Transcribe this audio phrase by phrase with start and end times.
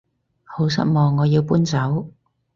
[0.45, 2.09] 好失望我要搬走